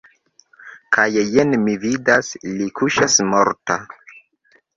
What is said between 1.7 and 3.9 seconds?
vidas– li kuŝas morta!